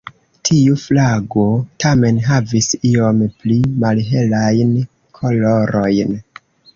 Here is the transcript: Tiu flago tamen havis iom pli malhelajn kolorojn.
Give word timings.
Tiu 0.47 0.77
flago 0.83 1.43
tamen 1.83 2.21
havis 2.29 2.69
iom 2.91 3.19
pli 3.43 3.57
malhelajn 3.83 4.73
kolorojn. 5.21 6.17